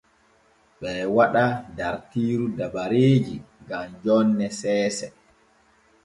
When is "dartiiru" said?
1.77-2.45